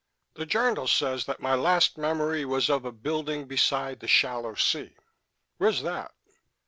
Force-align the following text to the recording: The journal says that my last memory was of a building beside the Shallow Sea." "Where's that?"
The 0.33 0.47
journal 0.47 0.87
says 0.87 1.25
that 1.27 1.41
my 1.41 1.53
last 1.53 1.95
memory 1.95 2.43
was 2.43 2.71
of 2.71 2.85
a 2.85 2.91
building 2.91 3.45
beside 3.45 3.99
the 3.99 4.07
Shallow 4.07 4.55
Sea." 4.55 4.95
"Where's 5.59 5.83
that?" 5.83 6.11